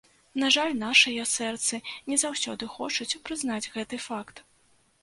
[0.43, 4.45] На жаль, нашыя сэрцы не заўсёды хочуць прызнаць гэты факт.